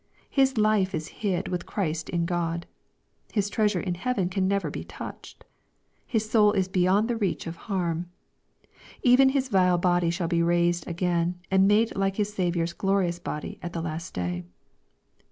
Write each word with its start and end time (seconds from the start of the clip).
His 0.31 0.57
life 0.57 0.95
is 0.95 1.09
hid 1.21 1.49
with 1.49 1.67
Christ 1.67 2.09
in 2.09 2.25
God 2.25 2.65
His 3.31 3.51
treasure 3.51 3.79
in 3.79 3.93
heaven 3.93 4.29
can 4.29 4.47
never 4.47 4.71
be 4.71 4.83
touched. 4.83 5.45
His 6.07 6.27
soul 6.27 6.53
is 6.53 6.67
beyond 6.67 7.07
the 7.07 7.15
reach 7.15 7.45
of 7.45 7.55
harm. 7.55 8.09
Even 9.03 9.29
his 9.29 9.49
vile 9.49 9.77
body 9.77 10.09
shall 10.09 10.27
be 10.27 10.41
raised 10.41 10.87
again, 10.87 11.39
and 11.51 11.67
made 11.67 11.95
like 11.95 12.15
his 12.15 12.33
Saviour's 12.33 12.73
glorious 12.73 13.19
body 13.19 13.59
at 13.61 13.73
the 13.73 13.79
last 13.81 14.15
day. 14.15 14.43